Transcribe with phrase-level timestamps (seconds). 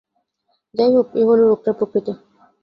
[0.75, 2.11] যাই হোক এই হল রোগটার প্রকৃতি।